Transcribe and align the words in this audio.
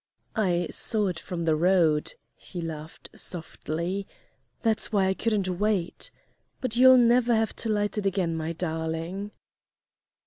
"I 0.35 0.65
saw 0.71 1.09
it 1.09 1.19
from 1.19 1.45
the 1.45 1.55
road," 1.55 2.15
he 2.35 2.59
laughed 2.59 3.11
softly, 3.13 4.07
"that's 4.63 4.91
why 4.91 5.05
I 5.05 5.13
couldn't 5.13 5.47
wait. 5.59 6.09
But 6.59 6.75
you'll 6.75 6.97
never 6.97 7.35
have 7.35 7.55
to 7.57 7.69
light 7.69 7.99
it 7.99 8.07
again, 8.07 8.35
my 8.35 8.51
darling!" 8.51 9.29